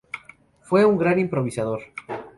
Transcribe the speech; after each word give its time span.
Fue 0.63 0.83
un 0.83 0.97
gran 0.97 1.19
improvisador. 1.19 1.81